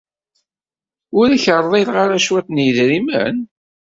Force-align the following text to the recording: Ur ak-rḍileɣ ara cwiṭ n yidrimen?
Ur 1.19 1.27
ak-rḍileɣ 1.35 1.95
ara 2.03 2.23
cwiṭ 2.25 2.47
n 2.49 2.63
yidrimen? 2.63 3.37